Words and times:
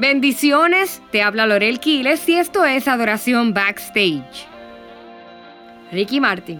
Bendiciones, 0.00 1.02
te 1.12 1.22
habla 1.22 1.46
Lorel 1.46 1.78
Quiles 1.78 2.26
y 2.26 2.36
esto 2.36 2.64
es 2.64 2.88
Adoración 2.88 3.52
Backstage. 3.52 4.48
Ricky 5.92 6.20
Martin, 6.20 6.58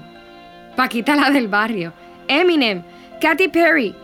Paquita 0.77 1.17
la 1.17 1.31
del 1.31 1.49
barrio, 1.49 1.95
Eminem, 2.29 2.83
Katy 3.19 3.49
Perry 3.49 3.95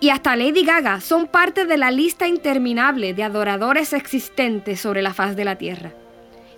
y 0.00 0.08
hasta 0.08 0.34
Lady 0.34 0.64
Gaga 0.64 1.02
son 1.02 1.26
parte 1.26 1.66
de 1.66 1.76
la 1.76 1.90
lista 1.90 2.26
interminable 2.26 3.12
de 3.12 3.22
adoradores 3.22 3.92
existentes 3.92 4.80
sobre 4.80 5.02
la 5.02 5.12
faz 5.12 5.36
de 5.36 5.44
la 5.44 5.56
tierra. 5.56 5.92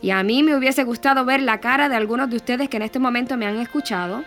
Y 0.01 0.11
a 0.11 0.23
mí 0.23 0.45
me 0.45 0.55
hubiese 0.55 0.85
gustado 0.85 1.25
ver 1.25 1.43
la 1.43 1.59
cara 1.59 1.89
de 1.89 1.97
algunos 1.97 2.31
de 2.31 2.37
ustedes 2.37 2.69
que 2.69 2.77
en 2.77 2.85
este 2.85 3.01
momento 3.01 3.37
me 3.37 3.47
han 3.47 3.59
escuchado. 3.59 4.23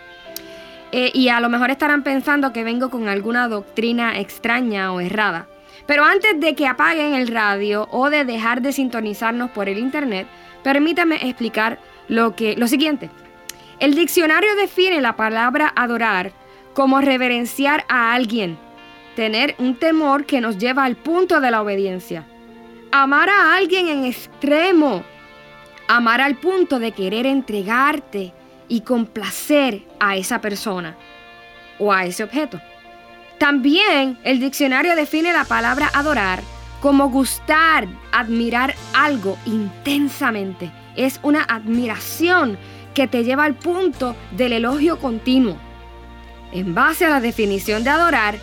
Eh, 0.92 1.12
y 1.14 1.30
a 1.30 1.40
lo 1.40 1.48
mejor 1.48 1.72
estarán 1.72 2.04
pensando 2.04 2.52
que 2.52 2.66
vengo 2.66 2.90
con 2.90 3.08
alguna 3.08 3.48
doctrina 3.48 4.20
extraña 4.20 4.92
o 4.92 5.00
errada. 5.00 5.48
Pero 5.88 6.04
antes 6.04 6.40
de 6.40 6.56
que 6.56 6.68
apaguen 6.68 7.14
el 7.14 7.28
radio 7.28 7.88
o 7.92 8.10
de 8.10 8.26
dejar 8.26 8.62
de 8.62 8.72
sintonizarnos 8.72 9.52
por 9.52 9.70
el 9.70 9.78
internet, 9.78 10.28
permítame 10.64 11.16
explicar 11.16 11.80
lo, 12.08 12.36
que, 12.36 12.56
lo 12.56 12.68
siguiente. 12.68 13.10
El 13.80 13.94
diccionario 13.94 14.56
define 14.56 15.02
la 15.02 15.16
palabra 15.16 15.72
adorar 15.76 16.32
como 16.74 17.02
reverenciar 17.02 17.86
a 17.88 18.14
alguien, 18.14 18.58
tener 19.16 19.56
un 19.60 19.76
temor 19.76 20.26
que 20.26 20.42
nos 20.42 20.58
lleva 20.58 20.84
al 20.84 20.96
punto 20.96 21.40
de 21.40 21.52
la 21.52 21.62
obediencia. 21.62 22.26
Amar 22.92 23.30
a 23.30 23.56
alguien 23.56 23.88
en 23.88 24.06
extremo, 24.06 25.04
amar 25.88 26.22
al 26.22 26.36
punto 26.36 26.80
de 26.80 26.92
querer 26.92 27.26
entregarte 27.26 28.34
y 28.68 28.82
complacer 28.82 29.84
a 30.00 30.16
esa 30.16 30.42
persona 30.42 30.96
o 31.78 31.94
a 31.94 32.06
ese 32.06 32.24
objeto. 32.24 32.60
También 33.38 34.18
el 34.24 34.40
diccionario 34.40 34.96
define 34.96 35.34
la 35.34 35.46
palabra 35.46 35.90
adorar 35.94 36.42
como 36.86 37.10
gustar, 37.10 37.88
admirar 38.12 38.76
algo 38.94 39.40
intensamente. 39.48 40.72
Es 40.96 41.20
una 41.24 41.42
admiración 41.42 42.60
que 42.94 43.08
te 43.08 43.24
lleva 43.24 43.44
al 43.44 43.56
punto 43.56 44.16
del 44.38 44.54
elogio 44.54 45.00
continuo. 45.00 45.58
En 46.52 46.76
base 46.76 47.06
a 47.06 47.10
la 47.10 47.22
definición 47.22 47.84
de 47.84 47.90
adorar, 47.90 48.36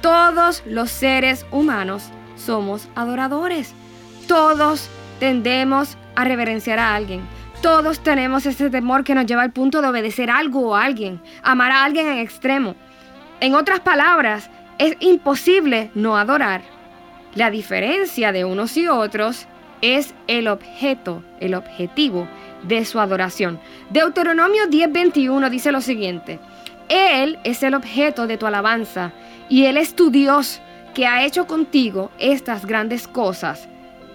todos 0.00 0.62
los 0.66 0.90
seres 0.90 1.44
humanos 1.50 2.04
somos 2.36 2.88
adoradores. 2.94 3.74
Todos 4.26 4.88
tendemos 5.20 5.98
a 6.16 6.24
reverenciar 6.24 6.78
a 6.78 6.94
alguien. 6.94 7.20
Todos 7.60 8.00
tenemos 8.00 8.46
ese 8.46 8.70
temor 8.70 9.04
que 9.04 9.14
nos 9.14 9.26
lleva 9.26 9.42
al 9.42 9.52
punto 9.52 9.82
de 9.82 9.88
obedecer 9.88 10.30
algo 10.30 10.70
o 10.70 10.74
alguien, 10.74 11.20
amar 11.42 11.70
a 11.70 11.84
alguien 11.84 12.06
en 12.06 12.18
extremo. 12.18 12.76
En 13.40 13.54
otras 13.54 13.80
palabras, 13.80 14.50
es 14.78 14.96
imposible 15.00 15.90
no 15.94 16.16
adorar. 16.16 16.62
La 17.34 17.50
diferencia 17.50 18.32
de 18.32 18.44
unos 18.44 18.76
y 18.76 18.88
otros 18.88 19.46
es 19.82 20.14
el 20.28 20.48
objeto, 20.48 21.22
el 21.40 21.54
objetivo 21.54 22.28
de 22.62 22.84
su 22.84 23.00
adoración. 23.00 23.60
Deuteronomio 23.90 24.66
10:21 24.66 25.50
dice 25.50 25.72
lo 25.72 25.80
siguiente, 25.80 26.38
Él 26.88 27.38
es 27.44 27.62
el 27.62 27.74
objeto 27.74 28.26
de 28.26 28.38
tu 28.38 28.46
alabanza 28.46 29.12
y 29.48 29.66
Él 29.66 29.76
es 29.76 29.94
tu 29.94 30.10
Dios 30.10 30.60
que 30.94 31.06
ha 31.06 31.24
hecho 31.24 31.46
contigo 31.46 32.10
estas 32.18 32.64
grandes 32.66 33.08
cosas, 33.08 33.68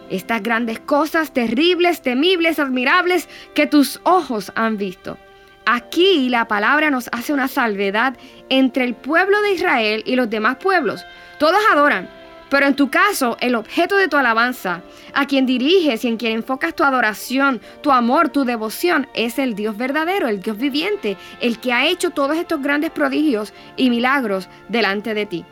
estas 0.09 0.41
grandes 0.41 0.79
cosas 0.79 1.33
terribles, 1.33 2.01
temibles, 2.01 2.57
admirables 2.57 3.27
que 3.53 3.67
tus 3.67 3.99
ojos 4.03 4.51
han 4.55 4.77
visto. 4.77 5.17
Aquí 5.65 6.29
la 6.29 6.47
palabra 6.47 6.89
nos 6.89 7.09
hace 7.11 7.33
una 7.33 7.47
salvedad 7.47 8.15
entre 8.49 8.83
el 8.83 8.95
pueblo 8.95 9.41
de 9.41 9.53
Israel 9.53 10.03
y 10.05 10.15
los 10.15 10.29
demás 10.29 10.57
pueblos. 10.57 11.05
Todos 11.37 11.59
adoran, 11.71 12.09
pero 12.49 12.65
en 12.65 12.75
tu 12.75 12.89
caso, 12.89 13.37
el 13.39 13.53
objeto 13.55 13.95
de 13.95 14.07
tu 14.07 14.17
alabanza, 14.17 14.81
a 15.13 15.27
quien 15.27 15.45
diriges 15.45 16.03
y 16.03 16.07
en 16.07 16.17
quien 16.17 16.33
enfocas 16.33 16.75
tu 16.75 16.83
adoración, 16.83 17.61
tu 17.81 17.91
amor, 17.91 18.29
tu 18.29 18.43
devoción, 18.43 19.07
es 19.13 19.37
el 19.37 19.53
Dios 19.53 19.77
verdadero, 19.77 20.27
el 20.27 20.41
Dios 20.41 20.57
viviente, 20.57 21.15
el 21.41 21.59
que 21.59 21.73
ha 21.73 21.87
hecho 21.87 22.09
todos 22.09 22.37
estos 22.37 22.61
grandes 22.61 22.89
prodigios 22.89 23.53
y 23.77 23.91
milagros 23.91 24.49
delante 24.67 25.13
de 25.13 25.27
ti. 25.27 25.45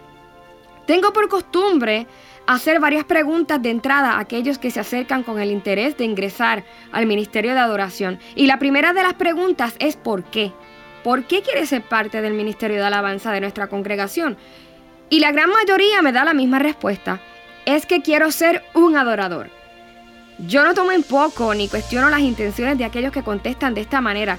Tengo 0.88 1.14
por 1.14 1.28
costumbre 1.28 2.08
hacer 2.48 2.80
varias 2.80 3.04
preguntas 3.04 3.62
de 3.62 3.70
entrada 3.70 4.14
a 4.14 4.20
aquellos 4.20 4.58
que 4.58 4.72
se 4.72 4.80
acercan 4.80 5.24
con 5.24 5.40
el 5.40 5.52
interés 5.52 5.98
de 5.98 6.06
ingresar 6.06 6.64
al 6.94 7.06
ministerio 7.06 7.54
de 7.54 7.60
adoración. 7.60 8.20
Y 8.36 8.48
la 8.48 8.58
primera 8.58 8.94
de 8.94 9.04
las 9.04 9.14
preguntas 9.14 9.76
es 9.80 9.98
¿por 9.98 10.24
qué? 10.24 10.54
¿Por 11.04 11.26
qué 11.26 11.42
quieres 11.42 11.70
ser 11.70 11.84
parte 11.84 12.22
del 12.22 12.34
ministerio 12.34 12.78
de 12.78 12.86
alabanza 12.86 13.32
de 13.34 13.42
nuestra 13.42 13.68
congregación? 13.68 14.38
Y 15.10 15.20
la 15.20 15.32
gran 15.32 15.50
mayoría 15.50 16.02
me 16.02 16.14
da 16.14 16.24
la 16.24 16.34
misma 16.34 16.60
respuesta. 16.60 17.20
Es 17.66 17.86
que 17.86 18.02
quiero 18.02 18.32
ser 18.32 18.64
un 18.74 18.96
adorador. 18.96 19.50
Yo 20.40 20.64
no 20.64 20.74
tomo 20.74 20.94
en 20.94 21.04
poco 21.04 21.54
ni 21.54 21.68
cuestiono 21.68 22.10
las 22.10 22.22
intenciones 22.22 22.78
de 22.78 22.86
aquellos 22.86 23.12
que 23.12 23.24
contestan 23.24 23.74
de 23.74 23.82
esta 23.82 24.00
manera, 24.00 24.38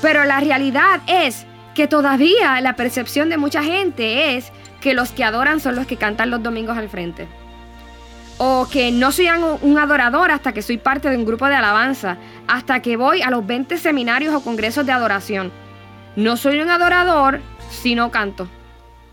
pero 0.00 0.24
la 0.24 0.38
realidad 0.38 1.00
es 1.08 1.44
que 1.74 1.88
todavía 1.88 2.60
la 2.60 2.76
percepción 2.76 3.30
de 3.30 3.38
mucha 3.38 3.64
gente 3.64 4.36
es 4.36 4.52
que 4.80 4.94
los 4.94 5.10
que 5.10 5.24
adoran 5.24 5.58
son 5.58 5.74
los 5.74 5.86
que 5.86 5.96
cantan 5.96 6.30
los 6.30 6.42
domingos 6.42 6.76
al 6.76 6.88
frente 6.88 7.26
o 8.38 8.68
que 8.70 8.90
no 8.92 9.12
soy 9.12 9.28
un 9.62 9.78
adorador 9.78 10.30
hasta 10.30 10.52
que 10.52 10.62
soy 10.62 10.78
parte 10.78 11.10
de 11.10 11.16
un 11.16 11.24
grupo 11.24 11.46
de 11.46 11.56
alabanza, 11.56 12.16
hasta 12.46 12.80
que 12.80 12.96
voy 12.96 13.20
a 13.22 13.30
los 13.30 13.46
20 13.46 13.76
seminarios 13.78 14.34
o 14.34 14.40
congresos 14.40 14.86
de 14.86 14.92
adoración. 14.92 15.52
No 16.16 16.36
soy 16.36 16.60
un 16.60 16.70
adorador 16.70 17.40
si 17.70 17.94
no 17.94 18.10
canto. 18.10 18.48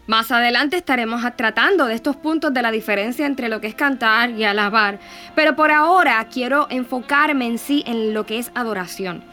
Más 0.08 0.32
adelante 0.32 0.78
estaremos 0.78 1.24
tratando 1.36 1.88
de 1.88 1.96
estos 1.96 2.16
puntos 2.16 2.54
de 2.54 2.62
la 2.62 2.70
diferencia 2.70 3.26
entre 3.26 3.50
lo 3.50 3.60
que 3.60 3.68
es 3.68 3.74
cantar 3.74 4.30
y 4.30 4.44
alabar, 4.44 5.00
pero 5.34 5.56
por 5.56 5.72
ahora 5.72 6.24
quiero 6.32 6.68
enfocarme 6.70 7.48
en 7.48 7.58
sí 7.58 7.84
en 7.88 8.14
lo 8.14 8.28
que 8.28 8.38
es 8.38 8.52
adoración. 8.54 9.24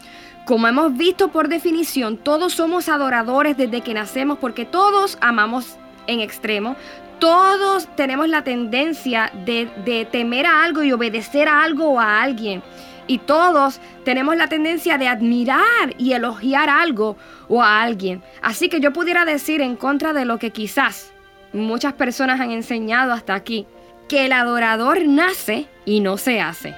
Como 0.46 0.66
hemos 0.66 0.96
visto 0.96 1.28
por 1.28 1.48
definición, 1.48 2.16
todos 2.16 2.54
somos 2.54 2.88
adoradores 2.88 3.56
desde 3.56 3.82
que 3.82 3.92
nacemos 3.92 4.38
porque 4.38 4.64
todos 4.64 5.18
amamos 5.20 5.76
en 6.06 6.20
extremo, 6.20 6.74
todos 7.22 7.86
tenemos 7.94 8.28
la 8.28 8.42
tendencia 8.42 9.30
de, 9.44 10.08
temer 10.10 10.44
a 10.44 10.64
algo 10.64 10.82
y 10.82 10.90
obedecer 10.90 11.46
a 11.46 11.62
algo 11.62 11.90
o 11.90 12.00
a 12.00 12.20
alguien. 12.20 12.64
Y 13.06 13.18
todos 13.18 13.80
tenemos 14.04 14.36
la 14.36 14.48
tendencia 14.48 14.98
de 14.98 15.06
admirar 15.06 15.94
y 15.98 16.14
elogiar 16.14 16.68
algo 16.68 17.16
o 17.46 17.62
a 17.62 17.80
alguien. 17.80 18.24
Así 18.42 18.68
que 18.68 18.80
yo 18.80 18.92
pudiera 18.92 19.24
decir 19.24 19.60
en 19.60 19.76
contra 19.76 20.12
de 20.12 20.24
lo 20.24 20.40
que 20.40 20.50
quizás 20.50 21.12
muchas 21.52 21.92
personas 21.92 22.40
han 22.40 22.50
enseñado 22.50 23.12
hasta 23.12 23.36
aquí, 23.36 23.68
que 24.08 24.26
el 24.26 24.32
adorador 24.32 25.06
nace 25.06 25.68
y 25.84 26.00
no 26.00 26.16
se 26.16 26.40
hace. 26.40 26.74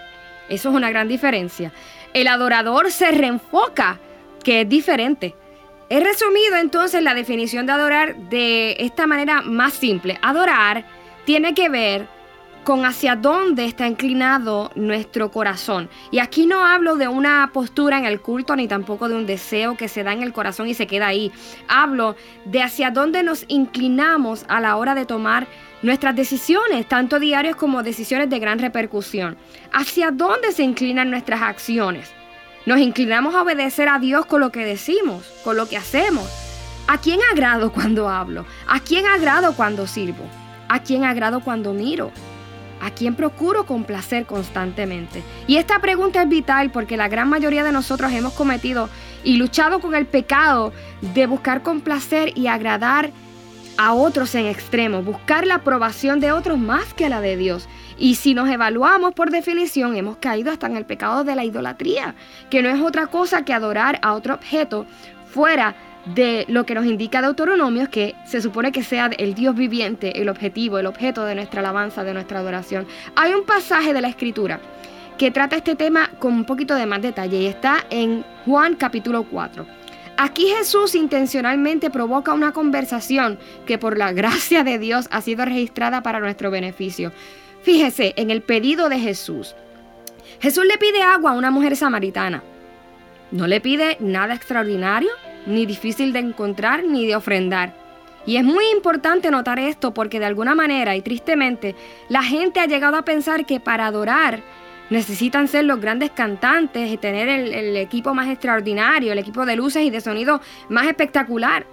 Eso 0.50 0.68
es 0.68 0.74
una 0.74 0.90
gran 0.90 1.08
diferencia. 1.08 1.72
El 2.12 2.28
adorador 2.28 2.90
se 2.90 3.12
reenfoca, 3.12 3.98
que 4.42 4.60
es 4.60 4.68
diferente. 4.68 5.34
He 5.90 6.00
resumido 6.00 6.56
entonces 6.56 7.02
la 7.02 7.14
definición 7.14 7.66
de 7.66 7.72
adorar 7.72 8.16
de 8.16 8.76
esta 8.78 9.06
manera 9.06 9.42
más 9.42 9.74
simple. 9.74 10.18
Adorar 10.22 10.86
tiene 11.24 11.54
que 11.54 11.68
ver 11.68 12.08
con 12.64 12.86
hacia 12.86 13.14
dónde 13.14 13.66
está 13.66 13.86
inclinado 13.86 14.70
nuestro 14.74 15.30
corazón. 15.30 15.90
Y 16.10 16.18
aquí 16.18 16.46
no 16.46 16.64
hablo 16.64 16.96
de 16.96 17.06
una 17.06 17.50
postura 17.52 17.98
en 17.98 18.06
el 18.06 18.22
culto 18.22 18.56
ni 18.56 18.66
tampoco 18.66 19.08
de 19.08 19.14
un 19.14 19.26
deseo 19.26 19.76
que 19.76 19.88
se 19.88 20.02
da 20.02 20.12
en 20.14 20.22
el 20.22 20.32
corazón 20.32 20.68
y 20.68 20.74
se 20.74 20.86
queda 20.86 21.08
ahí. 21.08 21.30
Hablo 21.68 22.16
de 22.46 22.62
hacia 22.62 22.90
dónde 22.90 23.22
nos 23.22 23.44
inclinamos 23.48 24.46
a 24.48 24.60
la 24.60 24.76
hora 24.76 24.94
de 24.94 25.04
tomar 25.04 25.46
nuestras 25.82 26.16
decisiones, 26.16 26.88
tanto 26.88 27.20
diarias 27.20 27.56
como 27.56 27.82
decisiones 27.82 28.30
de 28.30 28.38
gran 28.38 28.58
repercusión. 28.58 29.36
Hacia 29.70 30.10
dónde 30.10 30.52
se 30.52 30.62
inclinan 30.62 31.10
nuestras 31.10 31.42
acciones. 31.42 32.10
Nos 32.66 32.78
inclinamos 32.78 33.34
a 33.34 33.42
obedecer 33.42 33.90
a 33.90 33.98
Dios 33.98 34.24
con 34.24 34.40
lo 34.40 34.50
que 34.50 34.64
decimos, 34.64 35.30
con 35.44 35.56
lo 35.56 35.68
que 35.68 35.76
hacemos. 35.76 36.26
¿A 36.86 36.98
quién 36.98 37.20
agrado 37.30 37.72
cuando 37.72 38.08
hablo? 38.08 38.46
¿A 38.66 38.80
quién 38.80 39.06
agrado 39.06 39.54
cuando 39.54 39.86
sirvo? 39.86 40.24
¿A 40.68 40.80
quién 40.80 41.04
agrado 41.04 41.40
cuando 41.40 41.74
miro? 41.74 42.10
¿A 42.80 42.90
quién 42.90 43.16
procuro 43.16 43.66
complacer 43.66 44.24
constantemente? 44.24 45.22
Y 45.46 45.56
esta 45.56 45.78
pregunta 45.80 46.22
es 46.22 46.28
vital 46.28 46.70
porque 46.70 46.96
la 46.96 47.08
gran 47.08 47.28
mayoría 47.28 47.64
de 47.64 47.72
nosotros 47.72 48.12
hemos 48.12 48.32
cometido 48.32 48.88
y 49.22 49.36
luchado 49.36 49.80
con 49.80 49.94
el 49.94 50.06
pecado 50.06 50.72
de 51.14 51.26
buscar 51.26 51.62
complacer 51.62 52.36
y 52.36 52.46
agradar 52.46 53.10
a 53.76 53.92
otros 53.92 54.34
en 54.34 54.46
extremo, 54.46 55.02
buscar 55.02 55.46
la 55.46 55.56
aprobación 55.56 56.18
de 56.20 56.32
otros 56.32 56.58
más 56.58 56.94
que 56.94 57.10
la 57.10 57.20
de 57.20 57.36
Dios. 57.36 57.68
Y 57.98 58.16
si 58.16 58.34
nos 58.34 58.48
evaluamos 58.48 59.14
por 59.14 59.30
definición, 59.30 59.96
hemos 59.96 60.16
caído 60.16 60.50
hasta 60.50 60.66
en 60.66 60.76
el 60.76 60.84
pecado 60.84 61.24
de 61.24 61.36
la 61.36 61.44
idolatría, 61.44 62.14
que 62.50 62.62
no 62.62 62.68
es 62.68 62.80
otra 62.80 63.06
cosa 63.06 63.44
que 63.44 63.52
adorar 63.52 63.98
a 64.02 64.14
otro 64.14 64.34
objeto 64.34 64.86
fuera 65.26 65.74
de 66.14 66.44
lo 66.48 66.66
que 66.66 66.74
nos 66.74 66.84
indica 66.84 67.22
Deuteronomio, 67.22 67.88
que 67.90 68.14
se 68.26 68.42
supone 68.42 68.72
que 68.72 68.82
sea 68.82 69.10
el 69.16 69.34
Dios 69.34 69.54
viviente, 69.54 70.20
el 70.20 70.28
objetivo, 70.28 70.78
el 70.78 70.86
objeto 70.86 71.24
de 71.24 71.34
nuestra 71.34 71.60
alabanza, 71.60 72.04
de 72.04 72.14
nuestra 72.14 72.40
adoración. 72.40 72.86
Hay 73.16 73.32
un 73.32 73.44
pasaje 73.44 73.92
de 73.92 74.02
la 74.02 74.08
Escritura 74.08 74.60
que 75.16 75.30
trata 75.30 75.56
este 75.56 75.76
tema 75.76 76.10
con 76.18 76.34
un 76.34 76.44
poquito 76.44 76.74
de 76.74 76.86
más 76.86 77.00
detalle 77.00 77.38
y 77.38 77.46
está 77.46 77.84
en 77.88 78.24
Juan 78.44 78.74
capítulo 78.74 79.24
4. 79.24 79.64
Aquí 80.16 80.46
Jesús 80.46 80.94
intencionalmente 80.94 81.90
provoca 81.90 82.34
una 82.34 82.52
conversación 82.52 83.38
que 83.66 83.78
por 83.78 83.98
la 83.98 84.12
gracia 84.12 84.62
de 84.62 84.78
Dios 84.78 85.08
ha 85.10 85.20
sido 85.20 85.44
registrada 85.44 86.02
para 86.02 86.20
nuestro 86.20 86.50
beneficio. 86.50 87.12
Fíjese 87.64 88.12
en 88.16 88.30
el 88.30 88.42
pedido 88.42 88.90
de 88.90 89.00
Jesús. 89.00 89.54
Jesús 90.38 90.66
le 90.66 90.76
pide 90.76 91.02
agua 91.02 91.30
a 91.30 91.34
una 91.34 91.50
mujer 91.50 91.76
samaritana. 91.76 92.42
No 93.30 93.46
le 93.46 93.62
pide 93.62 93.96
nada 94.00 94.34
extraordinario, 94.34 95.08
ni 95.46 95.64
difícil 95.64 96.12
de 96.12 96.18
encontrar, 96.18 96.84
ni 96.84 97.06
de 97.06 97.16
ofrendar. 97.16 97.74
Y 98.26 98.36
es 98.36 98.44
muy 98.44 98.66
importante 98.70 99.30
notar 99.30 99.58
esto 99.58 99.94
porque 99.94 100.20
de 100.20 100.26
alguna 100.26 100.54
manera 100.54 100.94
y 100.94 101.00
tristemente 101.00 101.74
la 102.10 102.22
gente 102.22 102.60
ha 102.60 102.66
llegado 102.66 102.98
a 102.98 103.04
pensar 103.04 103.46
que 103.46 103.60
para 103.60 103.86
adorar 103.86 104.42
necesitan 104.90 105.48
ser 105.48 105.64
los 105.64 105.80
grandes 105.80 106.10
cantantes 106.10 106.90
y 106.90 106.98
tener 106.98 107.28
el, 107.30 107.76
equipo 107.78 108.12
más 108.12 108.28
extraordinario, 108.28 109.12
el 109.12 109.18
equipo 109.18 109.46
de 109.46 109.56
luces 109.56 109.84
y 109.84 109.90
de 109.90 110.02
sonido 110.02 110.42
más 110.68 110.86
espectacular. 110.86 111.66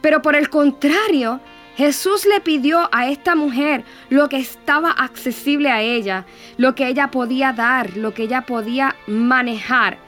Pero 0.00 0.22
por 0.22 0.36
el 0.36 0.48
contrario, 0.48 1.40
Jesús 1.76 2.24
le 2.24 2.40
pidió 2.40 2.88
a 2.92 3.08
esta 3.08 3.34
mujer 3.34 3.84
lo 4.08 4.28
que 4.28 4.36
estaba 4.36 4.90
accesible 4.92 5.70
a 5.70 5.82
ella, 5.82 6.24
lo 6.56 6.74
que 6.74 6.86
ella 6.86 7.10
podía 7.10 7.52
dar, 7.52 7.96
lo 7.96 8.14
que 8.14 8.24
ella 8.24 8.42
podía 8.42 8.94
manejar. 9.08 9.98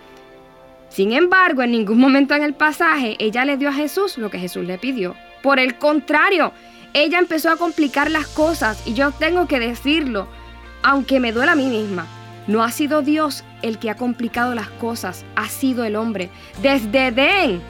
Sin 0.88 1.12
embargo, 1.12 1.62
en 1.62 1.72
ningún 1.72 1.98
momento 1.98 2.34
en 2.34 2.44
el 2.44 2.54
pasaje 2.54 3.16
ella 3.18 3.44
le 3.44 3.56
dio 3.56 3.68
a 3.68 3.72
Jesús 3.72 4.16
lo 4.16 4.30
que 4.30 4.38
Jesús 4.38 4.64
le 4.64 4.78
pidió. 4.78 5.16
Por 5.42 5.58
el 5.58 5.76
contrario, 5.76 6.52
ella 6.94 7.18
empezó 7.18 7.50
a 7.50 7.56
complicar 7.56 8.10
las 8.10 8.28
cosas 8.28 8.86
y 8.86 8.94
yo 8.94 9.10
tengo 9.10 9.48
que 9.48 9.58
decirlo, 9.58 10.28
aunque 10.82 11.20
me 11.20 11.32
duela 11.32 11.52
a 11.52 11.56
mí 11.56 11.66
misma. 11.66 12.06
No 12.46 12.62
ha 12.62 12.70
sido 12.70 13.02
Dios 13.02 13.42
el 13.62 13.78
que 13.78 13.90
ha 13.90 13.96
complicado 13.96 14.54
las 14.54 14.68
cosas, 14.70 15.24
ha 15.34 15.48
sido 15.48 15.84
el 15.84 15.96
hombre. 15.96 16.30
Desde 16.62 17.08
Edén, 17.08 17.60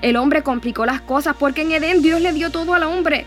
el 0.00 0.16
hombre 0.16 0.42
complicó 0.42 0.86
las 0.86 1.02
cosas 1.02 1.36
porque 1.38 1.62
en 1.62 1.72
Edén 1.72 2.02
Dios 2.02 2.20
le 2.20 2.32
dio 2.32 2.50
todo 2.50 2.74
al 2.74 2.82
hombre. 2.84 3.26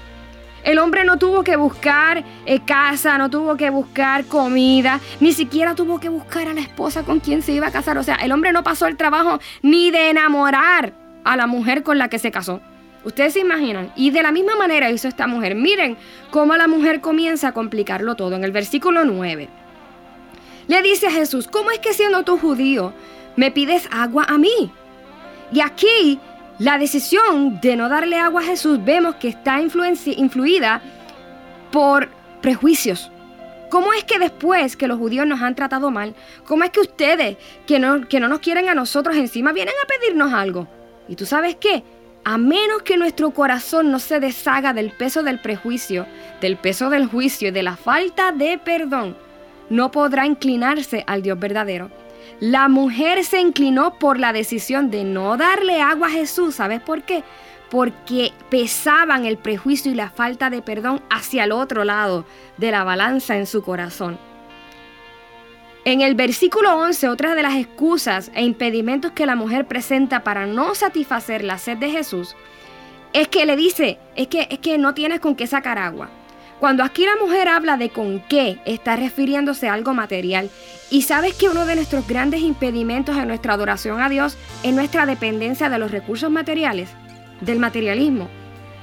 El 0.67 0.79
hombre 0.79 1.05
no 1.05 1.17
tuvo 1.17 1.45
que 1.45 1.55
buscar 1.55 2.25
eh, 2.45 2.59
casa, 2.59 3.17
no 3.17 3.29
tuvo 3.29 3.55
que 3.55 3.69
buscar 3.69 4.25
comida, 4.25 4.99
ni 5.21 5.31
siquiera 5.31 5.75
tuvo 5.75 5.97
que 5.97 6.09
buscar 6.09 6.49
a 6.49 6.53
la 6.53 6.59
esposa 6.59 7.03
con 7.03 7.21
quien 7.21 7.41
se 7.41 7.53
iba 7.53 7.67
a 7.67 7.71
casar. 7.71 7.97
O 7.97 8.03
sea, 8.03 8.15
el 8.15 8.33
hombre 8.33 8.51
no 8.51 8.63
pasó 8.63 8.85
el 8.85 8.97
trabajo 8.97 9.39
ni 9.61 9.91
de 9.91 10.09
enamorar 10.09 10.91
a 11.23 11.37
la 11.37 11.47
mujer 11.47 11.83
con 11.83 11.97
la 11.97 12.09
que 12.09 12.19
se 12.19 12.31
casó. 12.31 12.59
Ustedes 13.05 13.31
se 13.31 13.39
imaginan. 13.39 13.93
Y 13.95 14.11
de 14.11 14.21
la 14.21 14.33
misma 14.33 14.57
manera 14.57 14.91
hizo 14.91 15.07
esta 15.07 15.25
mujer. 15.25 15.55
Miren 15.55 15.95
cómo 16.31 16.57
la 16.57 16.67
mujer 16.67 16.99
comienza 16.99 17.47
a 17.47 17.53
complicarlo 17.53 18.15
todo 18.15 18.35
en 18.35 18.43
el 18.43 18.51
versículo 18.51 19.05
9. 19.05 19.47
Le 20.67 20.81
dice 20.81 21.07
a 21.07 21.11
Jesús, 21.11 21.47
¿cómo 21.47 21.71
es 21.71 21.79
que 21.79 21.93
siendo 21.93 22.23
tú 22.23 22.37
judío 22.37 22.91
me 23.37 23.51
pides 23.51 23.87
agua 23.89 24.25
a 24.27 24.37
mí? 24.37 24.69
Y 25.49 25.61
aquí 25.61 26.19
la 26.59 26.79
decisión 26.79 27.61
de 27.61 27.75
no 27.75 27.87
darle 27.87 28.17
agua 28.17 28.41
a 28.41 28.45
Jesús 28.45 28.83
vemos 28.83 29.15
que 29.15 29.27
está 29.27 29.61
influida 29.61 30.81
por 31.71 32.09
prejuicios. 32.41 33.11
¿Cómo 33.69 33.93
es 33.93 34.03
que 34.05 34.17
después 34.17 34.75
que 34.75 34.87
los 34.87 34.97
judíos 34.97 35.27
nos 35.27 35.41
han 35.41 35.53
tratado 35.53 35.91
mal, 35.91 36.15
cómo 36.45 36.63
es 36.63 36.71
que 36.71 36.79
ustedes 36.79 37.37
que 37.67 37.79
no, 37.79 38.07
que 38.07 38.19
no 38.19 38.27
nos 38.27 38.39
quieren 38.39 38.69
a 38.69 38.75
nosotros 38.75 39.15
encima 39.17 39.51
vienen 39.51 39.75
a 39.83 39.87
pedirnos 39.87 40.33
algo? 40.33 40.67
¿Y 41.07 41.15
tú 41.15 41.25
sabes 41.25 41.57
qué? 41.57 41.83
A 42.23 42.37
menos 42.37 42.81
que 42.81 42.97
nuestro 42.97 43.31
corazón 43.31 43.91
no 43.91 43.99
se 43.99 44.19
deshaga 44.19 44.73
del 44.73 44.91
peso 44.91 45.21
del 45.21 45.39
prejuicio, 45.39 46.07
del 46.41 46.57
peso 46.57 46.89
del 46.89 47.07
juicio 47.07 47.49
y 47.49 47.51
de 47.51 47.63
la 47.63 47.75
falta 47.75 48.31
de 48.31 48.57
perdón, 48.57 49.15
no 49.69 49.91
podrá 49.91 50.25
inclinarse 50.25 51.03
al 51.05 51.21
Dios 51.21 51.39
verdadero. 51.39 51.91
La 52.39 52.67
mujer 52.67 53.23
se 53.23 53.39
inclinó 53.39 53.97
por 53.99 54.19
la 54.19 54.33
decisión 54.33 54.89
de 54.91 55.03
no 55.03 55.37
darle 55.37 55.81
agua 55.81 56.07
a 56.07 56.11
Jesús. 56.11 56.55
¿Sabes 56.55 56.81
por 56.81 57.03
qué? 57.03 57.23
Porque 57.69 58.31
pesaban 58.49 59.25
el 59.25 59.37
prejuicio 59.37 59.91
y 59.91 59.95
la 59.95 60.09
falta 60.09 60.49
de 60.49 60.61
perdón 60.61 61.01
hacia 61.09 61.43
el 61.43 61.51
otro 61.51 61.83
lado 61.83 62.25
de 62.57 62.71
la 62.71 62.83
balanza 62.83 63.37
en 63.37 63.45
su 63.45 63.63
corazón. 63.63 64.19
En 65.83 66.01
el 66.01 66.15
versículo 66.15 66.77
11, 66.77 67.07
otra 67.07 67.33
de 67.33 67.43
las 67.43 67.55
excusas 67.55 68.29
e 68.35 68.43
impedimentos 68.43 69.13
que 69.13 69.25
la 69.25 69.35
mujer 69.35 69.67
presenta 69.67 70.21
para 70.23 70.45
no 70.45 70.75
satisfacer 70.75 71.43
la 71.43 71.57
sed 71.57 71.77
de 71.77 71.89
Jesús 71.89 72.35
es 73.13 73.29
que 73.29 73.45
le 73.45 73.55
dice, 73.55 73.97
es 74.15 74.27
que, 74.27 74.47
es 74.51 74.59
que 74.59 74.77
no 74.77 74.93
tienes 74.93 75.19
con 75.19 75.35
qué 75.35 75.47
sacar 75.47 75.77
agua. 75.77 76.09
Cuando 76.59 76.83
aquí 76.83 77.05
la 77.05 77.15
mujer 77.23 77.47
habla 77.49 77.77
de 77.77 77.89
con 77.89 78.19
qué, 78.19 78.59
está 78.65 78.95
refiriéndose 78.95 79.67
a 79.67 79.73
algo 79.73 79.93
material. 79.93 80.49
Y 80.89 81.03
sabes 81.03 81.35
que 81.35 81.49
uno 81.49 81.67
de 81.67 81.75
nuestros 81.75 82.07
grandes 82.07 82.41
impedimentos 82.41 83.15
en 83.15 83.27
nuestra 83.27 83.53
adoración 83.53 84.01
a 84.01 84.09
Dios 84.09 84.37
es 84.63 84.73
nuestra 84.73 85.05
dependencia 85.05 85.69
de 85.69 85.77
los 85.77 85.91
recursos 85.91 86.31
materiales, 86.31 86.89
del 87.41 87.59
materialismo. 87.59 88.27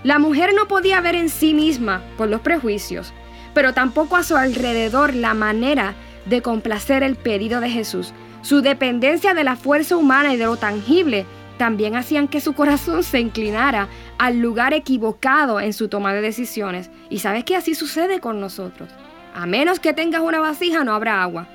La 0.05 0.21
mujer 0.21 0.53
no 0.55 0.69
podía 0.69 1.01
ver 1.01 1.17
en 1.17 1.29
sí 1.29 1.53
misma 1.53 2.03
por 2.17 2.29
los 2.29 2.43
prejuicios, 2.43 3.13
pero 3.55 3.75
tampoco 3.75 4.17
a 4.17 4.23
su 4.23 4.37
alrededor 4.37 5.15
la 5.15 5.35
manera 5.35 5.95
de 6.27 6.43
complacer 6.43 7.03
el 7.03 7.17
pedido 7.17 7.61
de 7.61 7.71
Jesús. 7.71 8.13
Su 8.43 8.61
dependencia 8.61 9.35
de 9.35 9.43
la 9.43 9.57
fuerza 9.57 9.97
humana 9.97 10.33
y 10.33 10.37
de 10.37 10.45
lo 10.45 10.57
tangible 10.57 11.27
también 11.59 11.97
hacían 11.97 12.29
que 12.29 12.41
su 12.41 12.53
corazón 12.53 13.03
se 13.03 13.21
inclinara 13.21 13.89
al 14.19 14.39
lugar 14.39 14.75
equivocado 14.75 15.61
en 15.61 15.73
su 15.73 15.89
toma 15.89 16.13
de 16.13 16.21
decisiones. 16.21 16.91
Y 17.11 17.21
sabes 17.21 17.45
que 17.45 17.57
así 17.57 17.75
sucede 17.75 18.21
con 18.21 18.41
nosotros. 18.41 18.89
A 19.35 19.47
menos 19.47 19.81
que 19.81 19.93
tengas 19.93 20.23
una 20.23 20.41
vasija, 20.41 20.85
no 20.85 20.95
habrá 20.95 21.23
agua. 21.23 21.49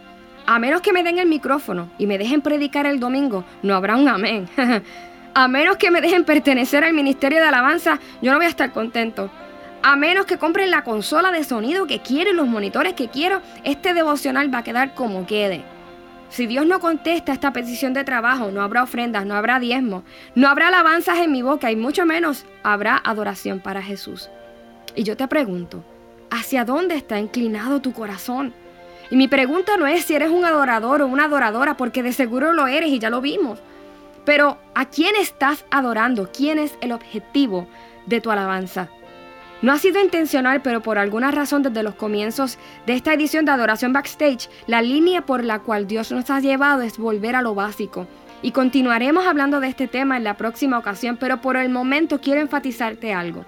A 0.46 0.60
menos 0.60 0.82
que 0.82 0.94
me 0.94 1.04
den 1.04 1.20
el 1.20 1.28
micrófono 1.28 1.90
y 1.98 2.08
me 2.08 2.18
dejen 2.18 2.42
predicar 2.42 2.86
el 2.86 3.00
domingo, 3.00 3.46
no 3.62 3.76
habrá 3.76 3.96
un 3.96 4.08
amén. 4.08 4.50
a 5.34 5.48
menos 5.48 5.78
que 5.78 5.92
me 5.92 6.02
dejen 6.02 6.26
pertenecer 6.26 6.84
al 6.84 6.94
ministerio 6.94 7.40
de 7.40 7.48
alabanza, 7.48 8.00
yo 8.22 8.32
no 8.32 8.38
voy 8.38 8.48
a 8.48 8.50
estar 8.50 8.72
contento. 8.72 9.30
A 9.82 9.96
menos 9.96 10.26
que 10.26 10.38
compren 10.38 10.72
la 10.72 10.84
consola 10.84 11.32
de 11.32 11.44
sonido 11.44 11.88
que 11.88 12.00
quiero 12.00 12.32
y 12.32 12.34
los 12.34 12.48
monitores 12.48 12.94
que 12.94 13.10
quiero, 13.10 13.42
este 13.64 13.94
devocional 13.94 14.54
va 14.54 14.60
a 14.60 14.64
quedar 14.64 14.94
como 14.94 15.26
quede. 15.26 15.64
Si 16.30 16.46
Dios 16.46 16.66
no 16.68 16.80
contesta 16.80 17.34
esta 17.34 17.52
petición 17.54 17.94
de 17.94 18.04
trabajo, 18.04 18.52
no 18.52 18.62
habrá 18.62 18.84
ofrendas, 18.84 19.26
no 19.26 19.34
habrá 19.36 19.60
diezmo, 19.60 20.04
no 20.36 20.48
habrá 20.48 20.68
alabanzas 20.68 21.18
en 21.20 21.32
mi 21.32 21.42
boca 21.42 21.72
y 21.72 21.76
mucho 21.76 22.06
menos 22.06 22.46
habrá 22.62 23.02
adoración 23.04 23.60
para 23.60 23.82
Jesús. 23.82 24.30
Y 24.96 25.04
yo 25.04 25.18
te 25.18 25.28
pregunto, 25.28 25.84
¿hacia 26.30 26.66
dónde 26.66 26.96
está 26.96 27.20
inclinado 27.20 27.82
tu 27.82 27.94
corazón? 27.94 28.54
Y 29.10 29.16
mi 29.16 29.28
pregunta 29.28 29.76
no 29.78 29.88
es 29.88 30.06
si 30.06 30.14
eres 30.14 30.30
un 30.30 30.46
adorador 30.46 31.02
o 31.02 31.08
una 31.08 31.26
adoradora, 31.26 31.78
porque 31.78 32.04
de 32.04 32.14
seguro 32.14 32.54
lo 32.54 32.68
eres 32.68 32.90
y 32.90 33.00
ya 33.00 33.10
lo 33.10 33.22
vimos. 33.22 33.60
Pero 34.24 34.60
¿a 34.76 34.86
quién 34.86 35.16
estás 35.16 35.66
adorando? 35.72 36.30
¿Quién 36.32 36.60
es 36.60 36.78
el 36.82 36.92
objetivo 36.92 37.68
de 38.06 38.22
tu 38.22 38.30
alabanza? 38.30 38.90
No 39.62 39.74
ha 39.74 39.78
sido 39.78 40.02
intencional, 40.02 40.62
pero 40.62 40.82
por 40.82 40.98
alguna 40.98 41.32
razón 41.32 41.64
desde 41.64 41.84
los 41.84 41.96
comienzos 41.96 42.58
de 42.86 42.94
esta 42.94 43.14
edición 43.14 43.44
de 43.44 43.52
Adoración 43.52 43.92
Backstage, 43.92 44.50
la 44.68 44.82
línea 44.82 45.26
por 45.26 45.44
la 45.44 45.60
cual 45.60 45.86
Dios 45.86 46.12
nos 46.12 46.30
ha 46.30 46.40
llevado 46.40 46.82
es 46.82 46.98
volver 46.98 47.36
a 47.36 47.42
lo 47.42 47.56
básico. 47.56 48.08
Y 48.42 48.52
continuaremos 48.52 49.28
hablando 49.28 49.60
de 49.60 49.68
este 49.68 49.90
tema 49.90 50.16
en 50.16 50.24
la 50.24 50.38
próxima 50.38 50.78
ocasión, 50.78 51.18
pero 51.18 51.42
por 51.42 51.58
el 51.58 51.68
momento 51.68 52.22
quiero 52.22 52.40
enfatizarte 52.40 53.14
algo. 53.14 53.44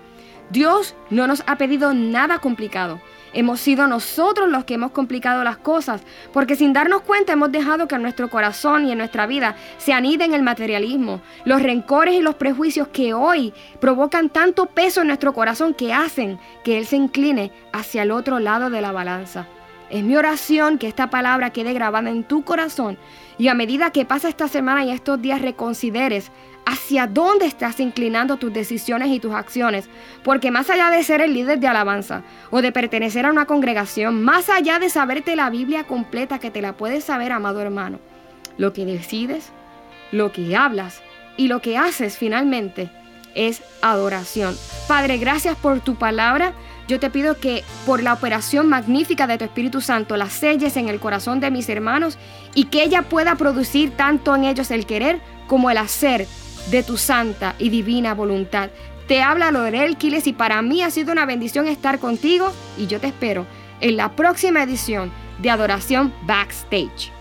Dios 0.50 0.96
no 1.10 1.28
nos 1.28 1.44
ha 1.48 1.58
pedido 1.58 1.94
nada 1.94 2.40
complicado. 2.40 3.00
Hemos 3.34 3.62
sido 3.62 3.88
nosotros 3.88 4.50
los 4.50 4.66
que 4.66 4.74
hemos 4.74 4.92
complicado 4.92 5.44
las 5.44 5.58
cosas, 5.58 6.02
porque 6.34 6.56
sin 6.56 6.74
darnos 6.74 7.02
cuenta 7.02 7.34
hemos 7.34 7.52
dejado 7.52 7.88
que 7.88 7.96
en 7.96 8.02
nuestro 8.02 8.30
corazón 8.30 8.86
y 8.86 8.92
en 8.92 8.98
nuestra 8.98 9.26
vida 9.26 9.56
se 9.78 9.94
aniden 9.94 10.34
el 10.34 10.44
materialismo, 10.44 11.22
los 11.46 11.62
rencores 11.62 12.16
y 12.16 12.22
los 12.22 12.36
prejuicios 12.36 12.90
que 12.90 13.14
hoy 13.14 13.54
provocan 13.80 14.30
tanto 14.30 14.66
peso 14.66 15.02
en 15.02 15.08
nuestro 15.08 15.34
corazón 15.34 15.74
que 15.74 15.94
hacen 15.94 16.40
que 16.64 16.78
Él 16.78 16.86
se 16.86 16.98
incline 16.98 17.52
hacia 17.72 18.04
el 18.04 18.12
otro 18.12 18.40
lado 18.40 18.70
de 18.70 18.82
la 18.82 18.92
balanza. 18.92 19.48
Es 19.92 20.06
mi 20.06 20.16
oración 20.16 20.78
que 20.78 20.88
esta 20.88 21.10
palabra 21.10 21.50
quede 21.50 21.74
grabada 21.74 22.10
en 22.10 22.24
tu 22.24 22.44
corazón 22.44 22.98
y 23.38 23.50
a 23.50 23.54
medida 23.54 23.92
que 23.92 24.06
pasa 24.06 24.30
esta 24.30 24.48
semana 24.48 24.86
y 24.86 24.92
estos 24.92 25.22
días 25.22 25.42
reconsideres 25.42 26.32
hacia 26.66 27.08
dónde 27.08 27.46
estás 27.46 27.78
inclinando 27.82 28.38
tus 28.38 28.54
decisiones 28.54 29.10
y 29.10 29.20
tus 29.20 29.34
acciones. 29.34 29.90
Porque 30.24 30.50
más 30.50 30.70
allá 30.70 30.90
de 30.92 31.04
ser 31.04 31.20
el 31.20 31.34
líder 31.34 31.60
de 31.60 31.68
alabanza 31.68 32.24
o 32.52 32.62
de 32.62 32.72
pertenecer 32.72 33.26
a 33.26 33.32
una 33.32 33.46
congregación, 33.46 34.24
más 34.24 34.50
allá 34.50 34.80
de 34.80 34.90
saberte 34.90 35.36
la 35.36 35.50
Biblia 35.50 35.84
completa 35.84 36.40
que 36.40 36.52
te 36.52 36.62
la 36.62 36.78
puedes 36.78 37.04
saber, 37.04 37.34
amado 37.34 37.60
hermano, 37.60 38.00
lo 38.58 38.72
que 38.72 38.86
decides, 38.86 39.52
lo 40.14 40.32
que 40.32 40.56
hablas 40.56 41.02
y 41.36 41.50
lo 41.50 41.62
que 41.62 41.78
haces 41.78 42.18
finalmente 42.18 42.90
es 43.36 43.62
adoración. 43.82 44.56
Padre, 44.88 45.18
gracias 45.18 45.58
por 45.58 45.82
tu 45.82 45.96
palabra. 45.96 46.54
Yo 46.88 47.00
te 47.00 47.10
pido 47.10 47.38
que 47.38 47.64
por 47.86 48.04
la 48.04 48.14
operación 48.14 48.68
magnífica 48.68 49.28
de 49.28 49.38
tu 49.38 49.46
Espíritu 49.46 49.82
Santo 49.82 50.18
la 50.18 50.30
selles 50.30 50.78
en 50.78 50.90
el 50.90 51.00
corazón 51.00 51.40
de 51.40 51.52
mis 51.52 51.70
hermanos 51.70 52.18
y 52.54 52.66
que 52.66 52.84
ella 52.84 53.04
pueda 53.04 53.36
producir 53.36 53.92
tanto 53.92 54.36
en 54.36 54.44
ellos 54.44 54.72
el 54.72 54.86
querer 54.86 55.22
como 55.48 55.70
el 55.70 55.78
hacer 55.78 56.28
de 56.70 56.84
tu 56.84 56.98
santa 56.98 57.56
y 57.60 57.70
divina 57.70 58.14
voluntad. 58.14 58.70
Te 59.08 59.22
habla 59.22 59.52
Lorel 59.52 59.98
Quiles 59.98 60.28
y 60.28 60.34
para 60.34 60.62
mí 60.62 60.84
ha 60.84 60.90
sido 60.90 61.12
una 61.12 61.26
bendición 61.26 61.68
estar 61.68 62.00
contigo 62.00 62.52
y 62.78 62.88
yo 62.88 63.00
te 63.00 63.08
espero 63.08 63.46
en 63.80 63.98
la 63.98 64.16
próxima 64.16 64.64
edición 64.64 65.12
de 65.42 65.50
Adoración 65.50 66.14
Backstage. 66.26 67.12